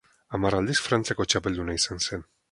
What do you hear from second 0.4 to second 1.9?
aldiz Frantziako txapelduna